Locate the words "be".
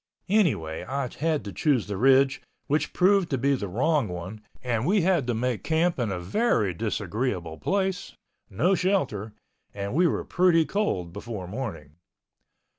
3.37-3.53